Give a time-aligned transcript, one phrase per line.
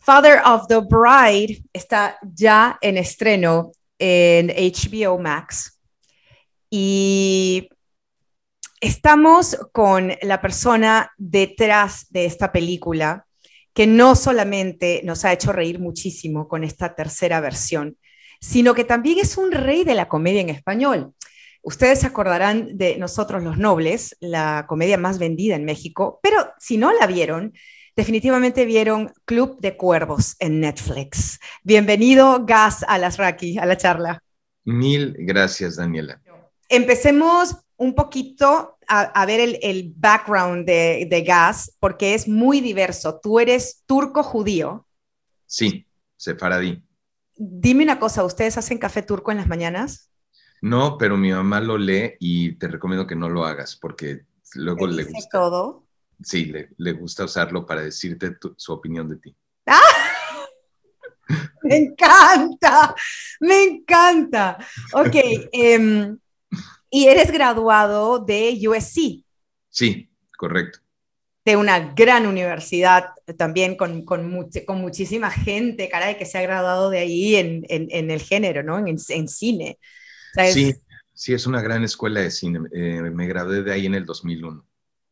[0.00, 5.80] Father of the Bride está ya en estreno en HBO Max.
[6.70, 7.68] Y
[8.80, 13.26] estamos con la persona detrás de esta película
[13.72, 17.98] que no solamente nos ha hecho reír muchísimo con esta tercera versión,
[18.40, 21.12] sino que también es un rey de la comedia en español.
[21.62, 26.76] Ustedes se acordarán de Nosotros los Nobles, la comedia más vendida en México, pero si
[26.76, 27.52] no la vieron,
[27.96, 31.40] definitivamente vieron Club de Cuervos en Netflix.
[31.64, 34.22] Bienvenido, Gas, a las Raki, a la charla.
[34.64, 36.20] Mil gracias, Daniela.
[36.68, 43.18] Empecemos un poquito a, ver el, background de, de, Gas, porque es muy diverso.
[43.22, 44.86] Tú eres turco-judío.
[45.46, 45.86] Sí,
[46.16, 46.82] sefaradí.
[47.34, 50.10] Dime una cosa, ¿ustedes hacen café turco en las mañanas?
[50.62, 54.22] No, pero mi mamá lo lee y te recomiendo que no lo hagas porque
[54.54, 55.28] luego le gusta.
[55.30, 55.85] todo?
[56.22, 59.36] Sí, le, gusta usarlo para decirte su opinión de ti.
[59.66, 59.80] ¡Ah!
[61.62, 62.94] Me encanta,
[63.40, 64.56] me encanta.
[64.92, 65.14] Ok,
[65.52, 66.16] em,
[66.88, 69.24] y eres graduado de USC.
[69.68, 70.08] Sí,
[70.38, 70.78] correcto.
[71.44, 76.98] De una gran universidad también con, con, muchísima gente, caray, que se ha graduado de
[76.98, 78.78] ahí en, el género, ¿no?
[78.78, 79.78] En, cine.
[80.52, 80.74] Sí,
[81.12, 82.60] sí, es una gran escuela de cine.
[82.72, 84.64] Eh, me gradué de ahí en el 2001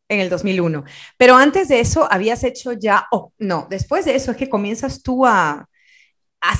[0.08, 0.84] en el 2001.
[1.16, 5.02] Pero antes de eso habías hecho ya, oh, no, después de eso es que comienzas
[5.02, 5.68] tú a,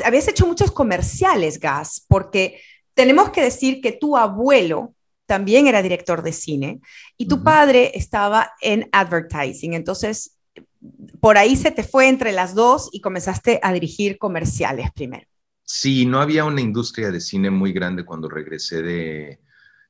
[0.05, 2.61] habías hecho muchos comerciales, Gas, porque
[2.95, 4.95] tenemos que decir que tu abuelo
[5.27, 6.81] también era director de cine
[7.17, 9.75] y tu padre estaba en advertising.
[9.75, 10.37] Entonces,
[11.21, 15.27] por ahí se te fue entre las dos y comenzaste a dirigir comerciales primero.
[15.63, 19.41] Sí, no había una industria de cine muy grande cuando regresé de,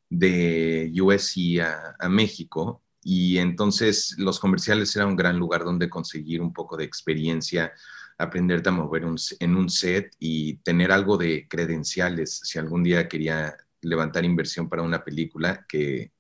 [0.09, 6.41] de USC a, a México y entonces los comerciales eran un gran lugar donde conseguir
[6.41, 7.73] un poco de experiencia,
[8.17, 9.05] aprenderte a mover
[9.41, 14.83] en un set y tener algo de credenciales si algún día quería levantar inversión para
[14.83, 16.13] una película que,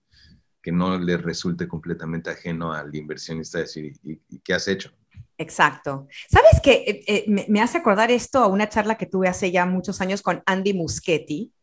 [0.60, 4.92] que no le resulte completamente ajeno al inversionista decir, ¿y, qué has hecho?
[5.38, 6.06] Exacto.
[6.28, 6.84] ¿Sabes qué?
[6.87, 10.03] Eh, eh, me, me, hace acordar esto a una charla que tuve hace ya muchos
[10.03, 11.53] años con Andy Muschetti,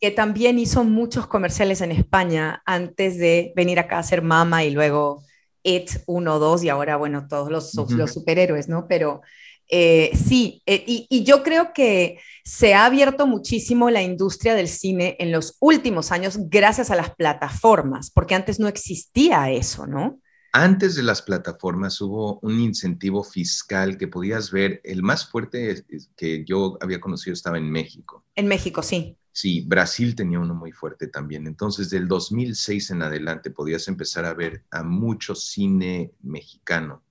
[0.00, 4.70] que también hizo muchos comerciales en España antes de venir acá a ser Mama y
[4.70, 5.22] luego
[5.62, 8.86] It 1, 2 y ahora, bueno, todos los, los superhéroes, ¿no?
[8.88, 9.20] Pero
[9.68, 14.68] eh, sí, eh, y, y, yo creo que se ha abierto muchísimo la industria del
[14.68, 20.20] cine en los últimos años gracias a las plataformas, porque antes no existía eso, ¿no?
[20.54, 25.82] Antes de las plataformas hubo un incentivo fiscal que podías ver, el más fuerte
[26.14, 28.26] que yo había conocido estaba en México.
[28.34, 29.16] En México, sí.
[29.32, 31.46] Sí, Brasil tenía uno muy fuerte también.
[31.46, 37.02] Entonces, del 2006 en adelante podías empezar a ver a mucho cine mexicano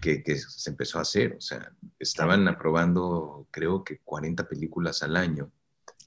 [0.00, 1.34] que, se empezó a hacer.
[1.38, 5.50] O sea, estaban aprobando, creo que 40 películas al año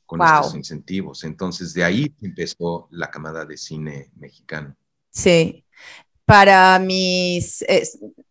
[0.05, 1.23] con estos incentivos.
[1.23, 4.75] Entonces, de ahí empezó la camada de cine mexicano.
[5.09, 5.65] Sí.
[6.25, 7.65] Para mis,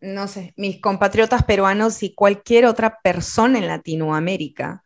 [0.01, 4.84] no sé, mis compatriotas peruanos y cualquier otra persona en Latinoamérica,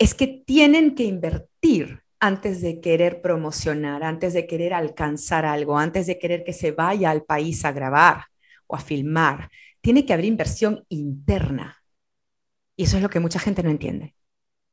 [0.00, 6.06] es que tienen que invertir antes de querer promocionar, antes de querer alcanzar algo, antes
[6.06, 8.24] de querer que se vaya al país a grabar
[8.66, 9.50] o a filmar.
[9.82, 11.82] Tiene que haber inversión interna.
[12.76, 14.14] Y eso es lo que mucha gente no entiende.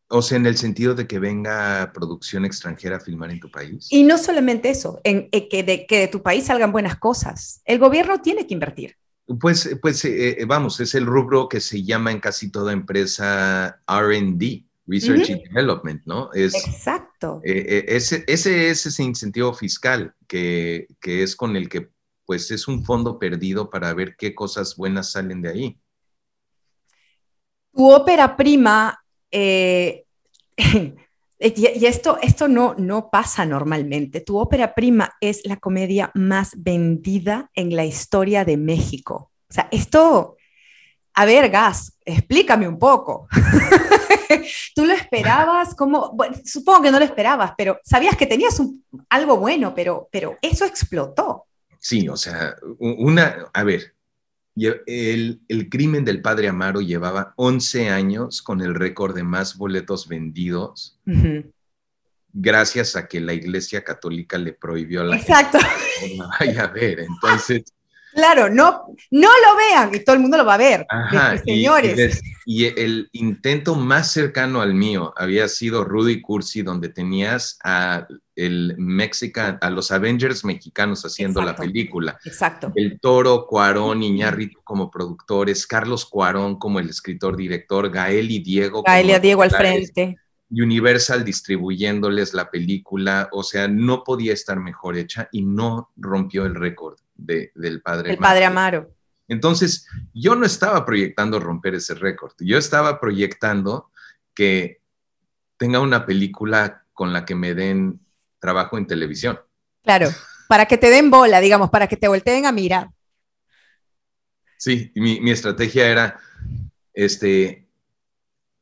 [0.07, 3.87] O sea, en el sentido de que venga producción extranjera a filmar en tu país.
[3.91, 7.61] Y no solamente eso, en, eh, que, de, que de tu país salgan buenas cosas.
[7.65, 8.95] El gobierno tiene que invertir.
[9.41, 13.81] Pues, pues eh, eh, vamos, es el rubro que se llama en casi toda empresa
[13.85, 16.31] RD, Research and Development, ¿no?
[16.33, 17.41] Es, Exacto.
[17.43, 21.89] Eh, eh, ese, ese, es ese incentivo fiscal que, que, es con el que,
[22.25, 25.79] pues, es un fondo perdido para ver qué cosas buenas salen de ahí.
[27.73, 28.97] Tu ópera prima,
[29.29, 30.05] eh,
[30.57, 37.51] y, esto, esto no, no pasa normalmente, tu ópera prima es la comedia más vendida
[37.53, 39.31] en la historia de México.
[39.49, 40.37] O sea, esto,
[41.13, 43.27] a ver, Gas, explícame un poco.
[44.75, 45.75] ¿Tú lo esperabas?
[45.75, 48.61] como supongo que no lo esperabas, pero sabías que tenías
[49.09, 51.45] algo bueno, pero, pero eso explotó.
[51.79, 53.93] Sí, o sea, una, a ver,
[54.55, 60.07] el, el, crimen del padre Amaro llevaba 11 años con el récord de más boletos
[60.07, 60.99] vendidos,
[62.33, 65.59] gracias a que la Iglesia Católica le prohibió a la Exacto.
[65.99, 66.99] gente no vaya a ver.
[67.01, 67.63] Entonces,
[68.13, 70.85] Claro, no, no lo vean y todo el mundo lo va a ver.
[70.89, 72.21] Ajá, señores.
[72.45, 78.75] Y, el intento más cercano al mío había sido Rudy Cursi, donde tenías a el
[78.77, 82.17] Mexican, a los Avengers mexicanos haciendo la película.
[82.23, 82.71] Exacto.
[82.75, 88.83] El Toro, Cuarón, Iñárritu como productores, Carlos Cuarón como el escritor director, Gael y Diego.
[88.83, 90.15] Gael y Diego al frente.
[90.49, 96.55] Universal distribuyéndoles la película, o sea, no podía estar mejor hecha y no rompió el
[96.55, 98.11] récord del padre.
[98.11, 98.93] El padre Amaro.
[99.27, 103.91] Entonces, yo no estaba proyectando romper ese récord, yo estaba proyectando
[104.33, 104.81] que
[105.57, 107.99] tenga una película con la que me den
[108.39, 109.39] trabajo en televisión.
[109.83, 110.09] Claro,
[110.47, 112.89] para que te den bola, digamos, para que te volteen a mirar.
[114.57, 116.19] Sí, mi, mi estrategia era,
[116.93, 117.66] este,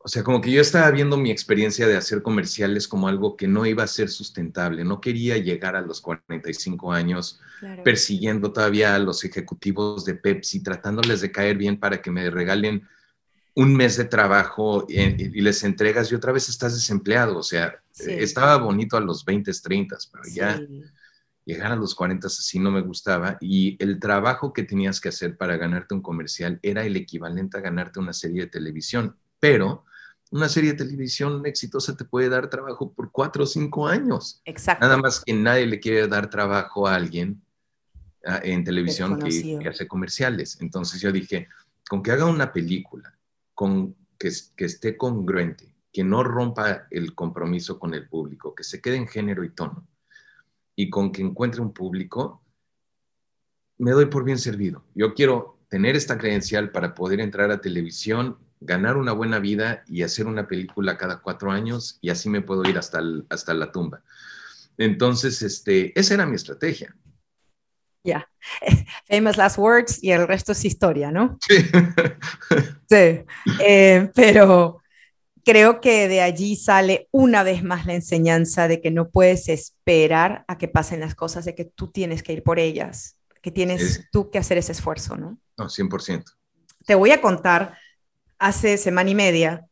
[0.06, 3.48] o sea, como que yo estaba viendo mi experiencia de hacer comerciales como algo que
[3.48, 4.84] no iba a ser sustentable.
[4.84, 7.40] No quería llegar a los 45 años
[7.84, 12.88] persiguiendo todavía a los ejecutivos de Pepsi, tratándoles de caer bien para que me regalen
[13.56, 17.40] un mes de trabajo y, les entregas y otra vez estás desempleado.
[17.40, 20.62] O sea, estaba bonito a los 20, 30, pero ya
[21.46, 23.40] llegar a los 40 así no me gustaba.
[23.42, 27.62] Y el trabajo que tenías que hacer para ganarte un comercial era el equivalente a
[27.62, 29.18] ganarte una serie de televisión.
[29.40, 29.84] Pero
[30.32, 34.42] una serie de televisión exitosa te puede dar trabajo por cuatro o cinco años.
[34.46, 34.86] Exacto.
[34.86, 37.42] Nada más que nadie le quiere dar trabajo a alguien
[38.22, 40.58] en televisión que, hace comerciales.
[40.60, 41.48] Entonces yo dije,
[41.88, 43.18] con que haga una película,
[43.54, 48.82] con que, que esté congruente, que no rompa el compromiso con el público, que se
[48.82, 49.88] quede en género y tono,
[50.76, 52.42] y con que encuentre un público,
[53.78, 54.84] me doy por bien servido.
[54.96, 60.04] Yo quiero tener esta credencial para poder entrar a televisión ganar una buena vida y
[60.04, 64.02] hacer una película cada cuatro años y así me puedo ir hasta, hasta la tumba.
[64.78, 66.96] Entonces, este, esa era mi estrategia.
[68.04, 68.30] Ya,
[69.08, 71.38] famous last words y el resto es historia, ¿no?
[71.48, 71.56] Sí.
[72.90, 73.26] sí,
[73.60, 74.82] eh, pero
[75.44, 80.44] creo que de allí sale una vez más la enseñanza de que no puedes esperar
[80.48, 84.08] a que pasen las cosas, de que tú tienes que ir por ellas, que tienes
[84.12, 85.40] tú que hacer ese esfuerzo, ¿no?
[85.58, 86.24] No, 100%.
[86.86, 87.78] Te voy a contar
[88.46, 89.66] hace semana y media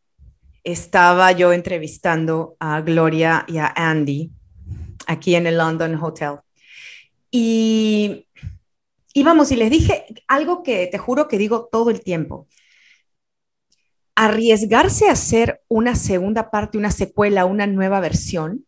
[0.63, 4.31] estaba yo entrevistando a Gloria y a Andy
[5.05, 6.39] aquí en el London Hotel.
[7.29, 8.27] Y
[9.13, 12.47] íbamos y les dije algo que te juro que digo todo el tiempo.
[14.15, 18.65] Arriesgarse a hacer una segunda parte, una secuela, una nueva versión.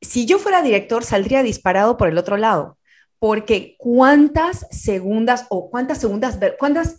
[0.00, 2.76] Si yo fuera director, saldría disparado por el otro lado,
[3.20, 6.98] porque cuántas segundas o cuántas segundas, cuántas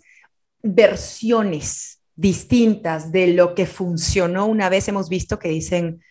[0.62, 4.86] versiones distintas de lo que funcionó una vez.
[4.88, 6.02] Hemos visto que dicen,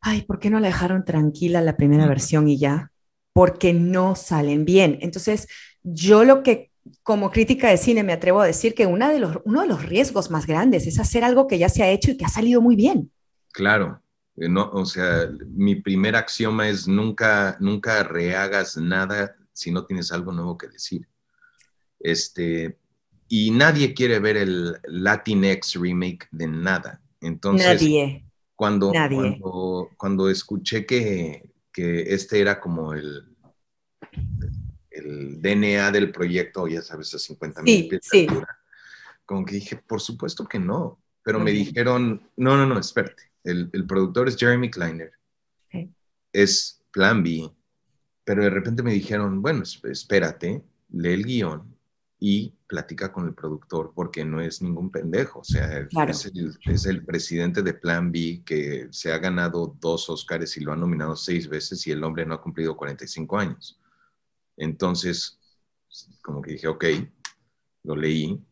[0.00, 2.90] ay, ¿por qué no la dejaron tranquila la primera versión y ya?
[3.32, 4.98] Porque no salen bien.
[5.02, 5.46] Entonces,
[5.82, 6.70] yo lo que
[7.02, 9.84] como crítica de cine me atrevo a decir que una de los, uno de los
[9.84, 12.62] riesgos más grandes es hacer algo que ya se ha hecho y que ha salido
[12.62, 13.12] muy bien.
[13.52, 14.02] Claro.
[14.36, 20.10] Eh, no, o sea, mi primer axioma es nunca, nunca rehagas nada si no tienes
[20.10, 21.06] algo nuevo que decir.
[22.00, 22.78] Este,
[23.28, 27.00] y nadie quiere ver el Latinx remake de nada.
[27.20, 28.24] Entonces, nadie.
[28.56, 33.24] Cuando, cuando, cuando escuché que, que, este era como el,
[34.90, 38.26] el DNA del proyecto, ya sabes, a 50 mil pies sí.
[39.24, 40.98] como que dije, por supuesto que no.
[41.22, 43.30] Pero me dijeron, no, no, no, espérate.
[43.44, 45.12] El, el productor es Jeremy Kleiner.
[46.32, 47.48] Es Plan B.
[48.24, 51.77] Pero de repente me dijeron, bueno, espérate, lee el guion
[52.20, 57.62] y platica con el productor porque no es ningún pendejo, o sea, es, el, presidente
[57.62, 61.86] de Plan B que se ha ganado dos Oscars y lo ha nominado seis veces
[61.86, 63.80] y el hombre no ha cumplido 45 años.
[64.56, 65.38] Entonces,
[66.20, 66.84] como que dije, ok,
[67.84, 68.44] lo leí,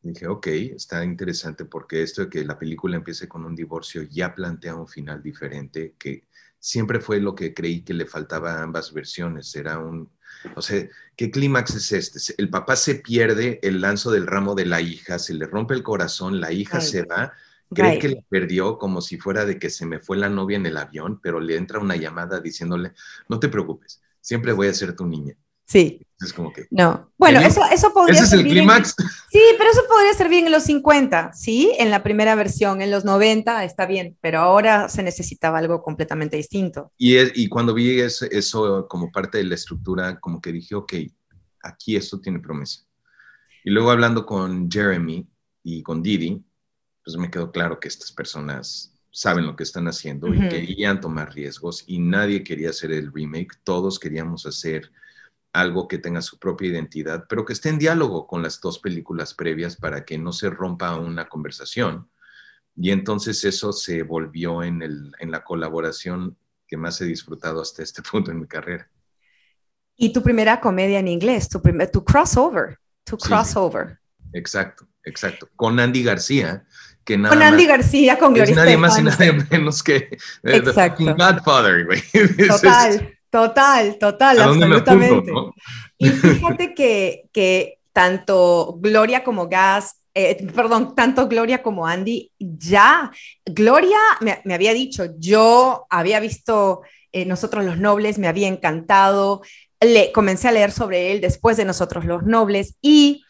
[0.00, 4.34] dije, ok, está interesante porque esto de que la película empiece con un divorcio ya
[4.34, 6.26] plantea un final diferente que
[6.58, 10.10] siempre fue lo que creí que le faltaba a ambas versiones, era un
[10.54, 10.86] o sea,
[11.16, 12.34] ¿qué clímax es este?
[12.38, 15.82] El papá se pierde el lanzo del ramo de la hija, se le rompe el
[15.82, 17.32] corazón, la hija se va,
[17.72, 20.66] cree que la perdió como si fuera de que se me fue la novia en
[20.66, 22.92] el avión, pero le entra una llamada diciéndole,
[23.28, 25.36] no te preocupes, siempre voy a ser tu niña.
[25.72, 26.06] Sí.
[26.20, 26.66] Es como que.
[26.70, 27.10] No.
[27.16, 28.94] Bueno, eso, eso podría ¿Ese es el clímax?
[29.30, 31.72] Sí, pero eso podría ser bien en los 50, ¿sí?
[31.78, 32.82] En la primera versión.
[32.82, 36.92] En los 90 está bien, pero ahora se necesitaba algo completamente distinto.
[36.98, 40.92] Y, y cuando vi eso, eso, como parte de la estructura, como que dije, ok,
[41.62, 42.82] aquí esto tiene promesa.
[43.64, 45.26] Y luego hablando con Jeremy
[45.62, 46.44] y con Didi,
[47.02, 51.34] pues me quedó claro que estas personas saben lo que están haciendo y querían tomar
[51.34, 54.90] riesgos y nadie quería hacer el remake, todos queríamos hacer
[55.52, 59.34] algo que tenga su propia identidad, pero que esté en diálogo con las dos películas
[59.34, 62.08] previas para que no se rompa una conversación.
[62.74, 67.82] Y entonces eso se volvió en, el, en la colaboración que más he disfrutado hasta
[67.82, 68.88] este punto en mi carrera.
[69.96, 73.98] Y tu primera comedia en inglés, tu, primer, tu crossover, tu crossover.
[74.32, 75.48] exacto, exacto.
[75.54, 76.64] Con Andy García,
[77.04, 80.18] que nada Con Andy García, con Gloria Es nadie más y nadie menos que eh,
[80.44, 81.04] Exacto.
[81.04, 82.02] The Godfather, güey.
[82.48, 85.32] Total, total, total, absolutamente.
[85.98, 93.10] Y fíjate que, que tanto Gloria como Gas eh, perdón, tanto Gloria como Andy, ya,
[93.46, 99.40] Gloria me, me había dicho, yo había visto eh, Nosotros los Nobles, me había encantado,
[99.80, 103.24] le, comencé a leer sobre él después de Nosotros los Nobles y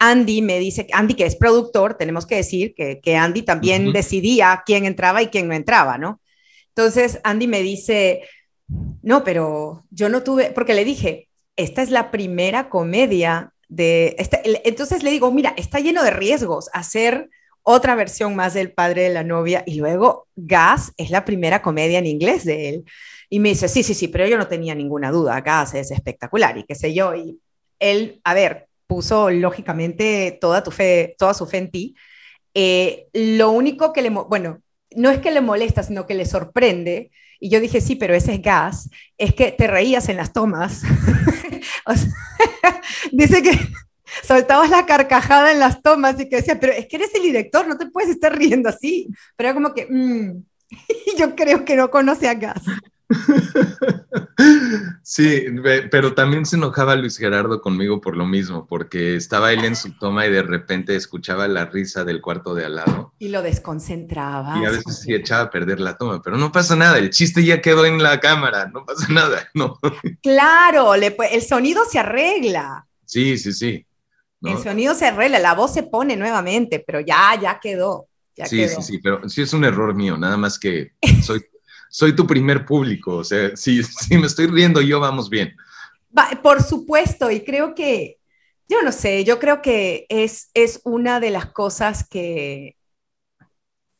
[0.00, 3.90] Andy me dice, Andy que es productor, tenemos que decir que, que Andy también uh
[3.90, 3.94] -huh.
[3.94, 6.20] decidía quién entraba y quién no entraba, ¿no?
[6.68, 8.22] Entonces Andy me dice,
[9.02, 14.40] no, pero yo no tuve, porque le dije, esta es la primera comedia de, este,
[14.68, 17.28] entonces le digo, mira, está lleno de riesgos hacer
[17.62, 21.98] otra versión más del padre de la novia y luego Gas es la primera comedia
[21.98, 22.84] en inglés de él.
[23.28, 26.56] Y me dice, sí, sí, sí, pero yo no tenía ninguna duda, Gas es espectacular
[26.56, 27.14] y qué sé yo.
[27.14, 27.38] Y
[27.78, 31.94] él, a ver, puso lógicamente toda, tu fe, toda su fe en ti.
[32.54, 34.62] Eh, lo único que le, bueno,
[34.96, 37.10] no es que le molesta, sino que le sorprende.
[37.40, 40.82] Y yo dije, sí, pero ese es gas, es que te reías en las tomas.
[43.12, 43.50] dice que
[44.22, 47.66] soltabas la carcajada en las tomas y que decía, pero es que eres el director,
[47.66, 49.08] no te puedes estar riendo así.
[49.36, 50.42] Pero como que, mmm,
[51.18, 52.62] yo creo que no conoce a gas.
[55.02, 55.46] Sí,
[55.90, 59.92] pero también se enojaba Luis Gerardo conmigo por lo mismo, porque estaba él en su
[59.98, 63.14] toma y de repente escuchaba la risa del cuarto de al lado.
[63.18, 64.58] Y lo desconcentraba.
[64.60, 67.42] Y a veces sí echaba a perder la toma, pero no pasa nada, el chiste
[67.42, 69.78] ya quedó en la cámara, no pasa nada, ¿no?
[70.22, 72.86] Claro, le, el sonido se arregla.
[73.04, 73.86] Sí, sí, sí.
[74.40, 74.52] ¿no?
[74.52, 78.08] El sonido se arregla, la voz se pone nuevamente, pero ya, ya quedó.
[78.36, 78.76] Ya sí, quedó.
[78.76, 81.42] sí, sí, pero sí es un error mío, nada más que soy
[81.90, 85.56] soy tu primer público, o sea, si, si me estoy riendo yo, vamos bien.
[86.42, 88.18] Por supuesto, y creo que,
[88.68, 92.76] yo no sé, yo creo que es, es una de las cosas que,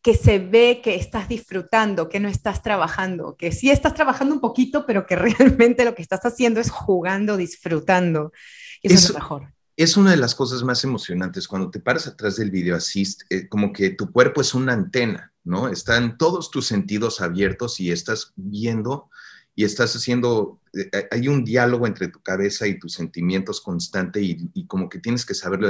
[0.02, 4.40] que se ve que estás disfrutando, que no estás trabajando, que sí estás trabajando un
[4.40, 8.32] poquito, pero que realmente lo que estás haciendo es jugando, disfrutando.
[8.82, 9.54] Y eso, eso es lo mejor.
[9.76, 13.48] Es una de las cosas más emocionantes cuando te paras atrás del video assist, eh,
[13.48, 15.68] como que tu cuerpo es una antena, ¿no?
[15.68, 19.10] Están todos tus sentidos abiertos y estás viendo
[19.54, 24.50] y estás haciendo, eh, hay un diálogo entre tu cabeza y tus sentimientos constante y,
[24.54, 25.68] y como que tienes que saberlo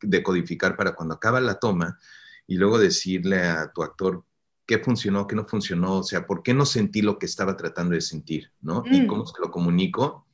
[0.00, 1.98] decodificar para cuando acaba la toma
[2.46, 4.24] y luego decirle a tu actor
[4.64, 7.94] qué funcionó, qué no funcionó, o sea, por qué no sentí lo que estaba tratando
[7.94, 8.82] de sentir, ¿no?
[8.86, 8.94] Mm.
[8.94, 10.26] Y cómo se lo comunico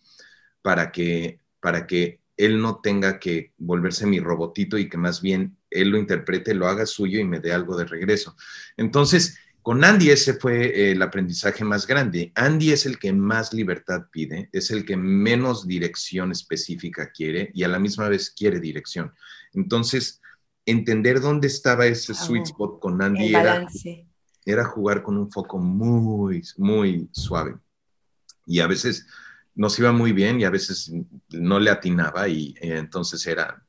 [0.62, 5.56] para que, para que él no tenga que volverse mi robotito y que más bien
[5.74, 8.36] él lo interprete, lo haga suyo y me dé algo de regreso.
[8.76, 12.32] Entonces, con Andy ese fue eh, el aprendizaje más grande.
[12.34, 17.62] Andy es el que más libertad pide, es el que menos dirección específica quiere y
[17.62, 19.12] a la misma vez quiere dirección.
[19.52, 20.20] Entonces,
[20.66, 23.66] entender dónde estaba ese sweet spot con Andy era,
[24.44, 27.56] era jugar con un foco muy, muy suave.
[28.46, 29.06] Y a veces
[29.54, 30.92] nos iba muy bien y a veces
[31.30, 33.62] no le atinaba y eh, entonces era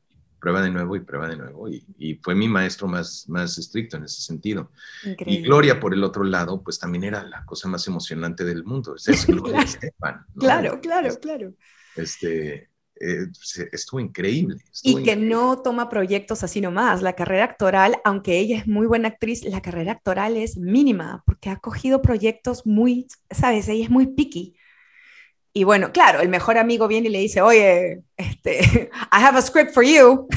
[0.44, 3.96] prueba de nuevo y prueba de nuevo y, y, fue mi maestro más, más estricto
[3.96, 4.72] en ese sentido.
[5.06, 5.40] Increíble.
[5.40, 8.94] Y Gloria por el otro lado, pues también era la cosa más emocionante del mundo.
[8.98, 9.64] Es, Gloria claro.
[9.64, 10.26] Estefan.
[10.34, 10.42] ¿no?
[10.42, 11.54] Claro, claro, claro.
[11.96, 12.70] Este,
[13.00, 13.28] eh,
[13.72, 14.58] estuvo increíble.
[14.70, 17.02] Estuvo y que no toma proyectos así nomás.
[17.02, 21.52] La carrera actoral, aunque ella es muy buena actriz, la carrera actoral es mínima porque
[21.52, 24.58] ha cogido proyectos muy, sabes, ella es muy picky.
[25.56, 28.60] Y bueno, claro, el mejor amigo viene y le dice, oye, este,
[29.12, 30.28] I have a script for you.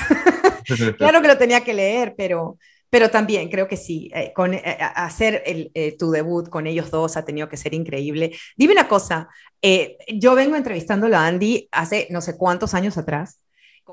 [0.99, 2.59] claro que lo tenía que leer, pero,
[2.91, 4.63] pero también creo que sí, eh, con, eh,
[4.95, 8.37] hacer eh, tu debut con ellos dos ha tenido que ser increíble.
[8.57, 9.29] Dime una cosa,
[10.09, 13.41] yo vengo entrevistándolo a Andy hace no sé cuántos años atrás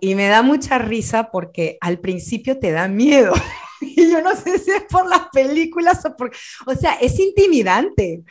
[0.01, 3.34] y me da mucha risa porque al principio te da miedo.
[3.82, 6.32] y yo no sé si es por las películas o por...
[6.65, 8.24] O sea, es intimidante.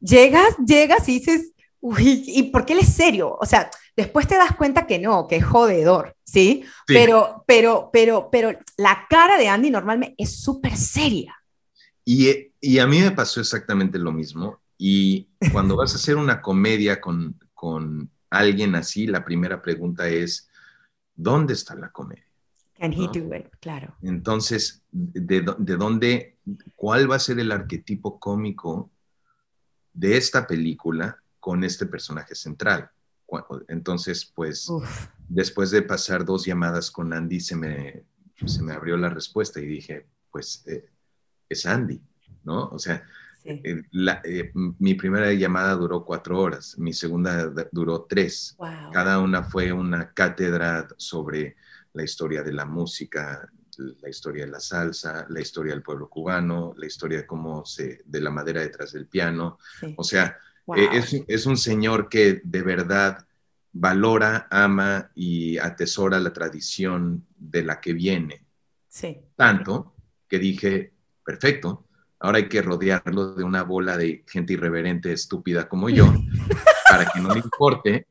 [0.00, 3.36] Llegas, llegas y dices Uy, ¿y por qué él es serio?
[3.40, 6.62] O sea, después te das cuenta que no, que es jodedor, ¿sí?
[6.64, 6.70] sí.
[6.86, 11.34] Pero, pero, pero, pero la cara de Andy normalmente es súper seria.
[12.04, 14.60] Y, y, a mí me pasó exactamente lo mismo.
[14.76, 20.48] Y cuando vas a hacer una comedia con, con alguien así, la primera pregunta es,
[21.14, 22.24] ¿dónde está la comedia?
[22.78, 23.12] Can he ¿no?
[23.12, 23.46] do it?
[23.60, 23.94] Claro.
[24.02, 26.38] Entonces, de, ¿de dónde,
[26.76, 28.90] cuál va a ser el arquetipo cómico
[29.92, 32.90] de esta película con este personaje central.
[33.68, 34.70] Entonces, pues,
[35.28, 38.04] después de pasar dos llamadas con Andy, se me,
[38.44, 40.88] se me abrió la respuesta y dije, pues, eh,
[41.48, 42.00] es Andy,
[42.44, 42.68] ¿no?
[42.68, 43.04] O sea,
[43.44, 43.82] eh,
[44.24, 48.56] eh, mi primera llamada duró cuatro horas, mi segunda duró tres.
[48.92, 51.56] Cada una fue una cátedra sobre
[51.92, 56.74] la historia de la música, la historia de la salsa, la historia del pueblo cubano,
[56.76, 59.58] la historia de cómo se, de la madera detrás del piano.
[59.96, 60.36] O sea,
[60.76, 63.26] eh, es, es, un señor que de verdad
[63.72, 68.44] valora, ama y atesora la tradición de la que viene.
[68.88, 69.18] Sí.
[69.36, 69.94] Tanto
[70.28, 70.92] que dije,
[71.24, 71.86] perfecto,
[72.18, 76.12] ahora hay que rodearlo de una bola de gente irreverente, estúpida como yo,
[76.90, 78.06] para que no le importe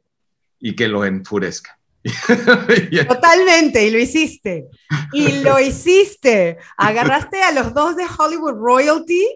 [0.59, 1.79] y que lo enfurezca.
[3.07, 4.69] Totalmente, y lo hiciste.
[5.13, 6.57] Y lo hiciste.
[6.77, 9.27] Agarraste a los dos de Hollywood Royalty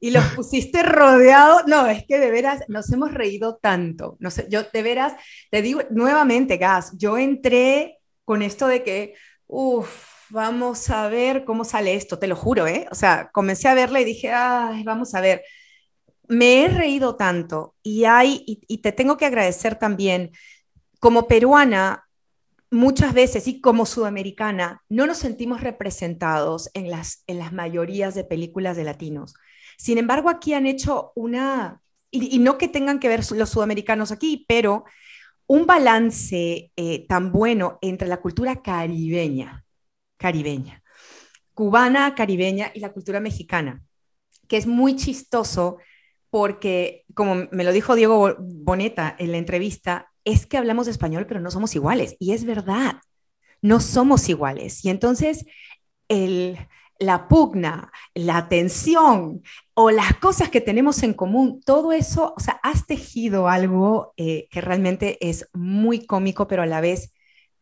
[0.00, 1.62] y los pusiste rodeados.
[1.66, 4.16] No, es que de veras nos hemos reído tanto.
[4.20, 5.14] No sé, yo de veras,
[5.50, 9.14] te digo nuevamente, Gas, yo entré con esto de que,
[9.46, 9.88] uff,
[10.30, 12.86] vamos a ver cómo sale esto, te lo juro, ¿eh?
[12.90, 15.42] O sea, comencé a verla y dije, ay, vamos a ver.
[16.28, 20.32] Me he reído tanto y hay, y te tengo que agradecer también,
[20.98, 22.06] como peruana,
[22.70, 28.24] muchas veces y como sudamericana no nos sentimos representados en las, en las mayorías de
[28.24, 29.34] películas de latinos.
[29.76, 31.80] Sin embargo, aquí han hecho una,
[32.10, 34.84] y, no que tengan que ver los sudamericanos aquí, pero
[35.46, 39.64] un balance eh, tan bueno entre la cultura caribeña,
[40.16, 40.82] caribeña,
[41.54, 43.82] cubana, caribeña y la cultura mexicana,
[44.48, 45.78] que es muy chistoso
[46.30, 51.40] porque, como me lo dijo Diego Boneta en la entrevista, es que hablamos español, pero
[51.40, 52.16] no somos iguales.
[52.18, 52.96] Y es verdad,
[53.62, 54.84] no somos iguales.
[54.84, 55.46] Y entonces
[56.08, 56.58] el,
[56.98, 59.42] la pugna, la tensión
[59.74, 64.48] o las cosas que tenemos en común, todo eso, o sea, has tejido algo eh,
[64.50, 67.12] que realmente es muy cómico, pero a la vez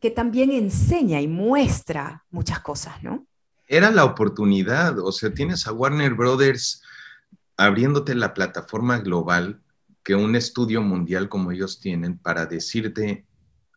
[0.01, 3.27] que también enseña y muestra muchas cosas, ¿no?
[3.67, 6.83] Era la oportunidad, o sea, tienes a Warner Brothers
[7.57, 9.61] abriéndote la plataforma global
[10.03, 13.25] que un estudio mundial como ellos tienen para decirte,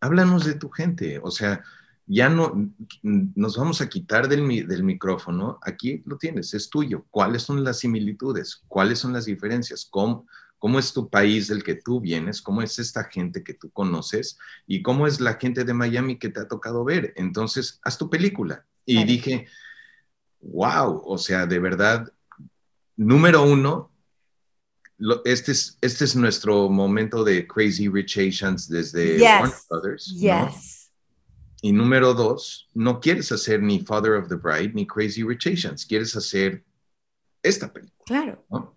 [0.01, 1.63] háblanos de tu gente, o sea,
[2.07, 2.71] ya no
[3.03, 7.05] nos vamos a quitar del, del, micrófono, aquí lo tienes, es tuyo.
[7.11, 8.63] ¿Cuáles son las similitudes?
[8.69, 9.85] ¿Cuáles son las diferencias?
[9.89, 10.25] ¿Cómo,
[10.57, 12.41] ¿Cómo es tu país del que tú vienes?
[12.41, 14.39] ¿Cómo es esta gente que tú conoces?
[14.65, 17.13] ¿Y cómo es la gente de Miami que te ha tocado ver?
[17.17, 18.65] Entonces, haz tu película.
[18.85, 19.45] Y dije,
[20.39, 22.11] wow, o sea, de verdad,
[22.95, 23.91] número uno,
[25.25, 30.15] este, es, este es nuestro momento de Crazy Rich Asians desde Warner Brothers.
[30.17, 30.86] Yes.
[31.61, 35.85] Y número dos, no quieres hacer ni Father of the Bride ni Crazy Rich Asians,
[35.85, 36.63] quieres hacer
[37.41, 38.03] esta película.
[38.05, 38.75] Claro.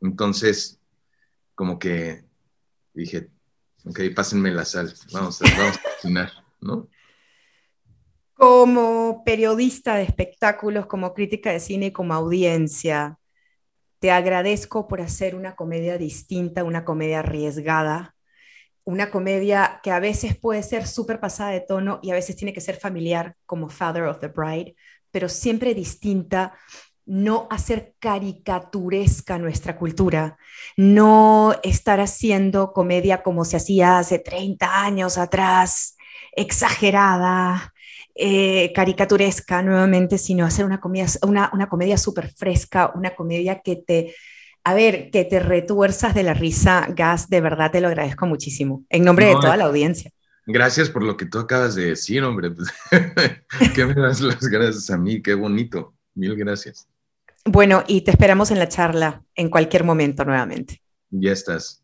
[0.00, 0.80] Entonces,
[1.54, 2.24] como que
[2.94, 3.28] dije,
[3.84, 6.88] ok, pásenme la sal, vamos a, vamos a cocinar, ¿no?
[8.32, 13.18] Como periodista de espectáculos, como crítica de cine y como audiencia,
[13.98, 18.16] te agradezco por hacer una comedia distinta, una comedia arriesgada,
[18.84, 22.52] una comedia que a veces puede ser súper pasada de tono y a veces tiene
[22.52, 24.74] que ser familiar, como Father of the Bride,
[25.10, 26.54] pero siempre distinta,
[27.06, 30.38] no hacer caricaturesca nuestra cultura,
[30.76, 35.96] no estar haciendo comedia como se hacía hace 30 años atrás,
[36.32, 37.72] exagerada,
[38.14, 43.76] eh, caricaturesca nuevamente, sino hacer una comedia, una, una comedia súper fresca, una comedia que
[43.76, 44.14] te,
[44.64, 48.84] a ver, que te retuerzas de la risa, Gas, de verdad te lo agradezco muchísimo,
[48.88, 50.10] en nombre de toda la audiencia.
[50.46, 52.52] Gracias por lo que tú acabas de decir, hombre.
[53.74, 55.94] que me das las gracias a mí, qué bonito.
[56.14, 56.88] Mil gracias.
[57.44, 60.82] Bueno, y te esperamos en la charla en cualquier momento nuevamente.
[61.10, 61.82] Ya estás.